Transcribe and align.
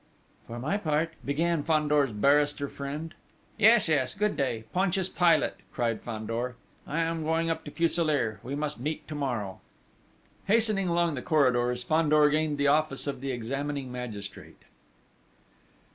"For 0.47 0.57
my 0.57 0.77
part..." 0.77 1.13
began 1.25 1.61
Fandor's 1.61 2.11
barrister 2.11 2.67
friend. 2.67 3.13
"Yes, 3.59 3.87
yes! 3.87 4.15
Good 4.15 4.35
day, 4.35 4.63
Pontius 4.73 5.09
Pilate!" 5.09 5.53
cried 5.71 6.01
Fandor. 6.01 6.55
"I 6.87 7.01
am 7.01 7.23
going 7.23 7.51
up 7.51 7.63
to 7.65 7.69
Fuselier.... 7.71 8.39
We 8.41 8.55
must 8.55 8.79
meet 8.79 9.07
to 9.09 9.13
morrow!" 9.13 9.61
Hastening 10.45 10.87
along 10.87 11.13
the 11.13 11.21
corridors, 11.21 11.83
Fandor 11.83 12.31
gained 12.31 12.57
the 12.57 12.65
office 12.65 13.05
of 13.05 13.21
the 13.21 13.29
examining 13.31 13.91
magistrate. 13.91 14.63